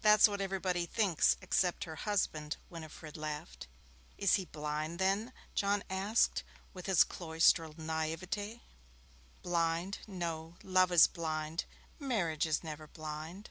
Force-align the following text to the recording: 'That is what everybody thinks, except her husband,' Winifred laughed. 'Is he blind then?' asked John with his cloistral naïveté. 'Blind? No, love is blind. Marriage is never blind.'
'That 0.00 0.20
is 0.20 0.26
what 0.26 0.40
everybody 0.40 0.86
thinks, 0.86 1.36
except 1.42 1.84
her 1.84 1.96
husband,' 1.96 2.56
Winifred 2.70 3.14
laughed. 3.18 3.66
'Is 4.16 4.36
he 4.36 4.46
blind 4.46 4.98
then?' 4.98 5.34
asked 5.60 5.60
John 5.60 6.52
with 6.72 6.86
his 6.86 7.04
cloistral 7.04 7.74
naïveté. 7.74 8.62
'Blind? 9.42 9.98
No, 10.06 10.56
love 10.62 10.90
is 10.90 11.06
blind. 11.06 11.66
Marriage 11.98 12.46
is 12.46 12.64
never 12.64 12.86
blind.' 12.86 13.50